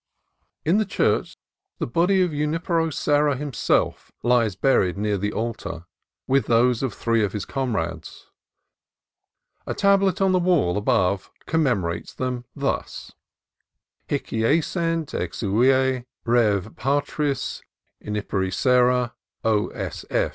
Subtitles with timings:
[0.65, 1.37] In the church
[1.77, 5.85] the body of Junipero Serra himself lies buried near the altar,
[6.25, 8.31] with those of three of his comrades.
[9.67, 13.11] A tablet on the wall above commemorates them thus:—
[14.09, 16.05] Hie jacent exuviae Ad in.
[16.25, 16.75] Rev.
[16.75, 17.61] Patris
[18.03, 19.13] Juniperi Serra
[19.43, 19.69] O.